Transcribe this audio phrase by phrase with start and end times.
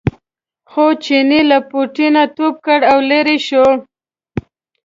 [0.71, 3.67] خو چیني له پوټي نه ټوپ کړ او لرې شو.